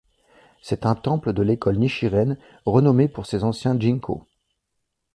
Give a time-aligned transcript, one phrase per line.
[0.63, 4.25] C'est un temple de l'école Nichiren, renommé pour ses anciens ginkgo.